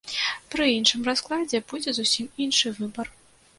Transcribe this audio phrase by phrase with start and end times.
[0.55, 3.07] Пры іншым раскладзе будзе зусім іншы выбар.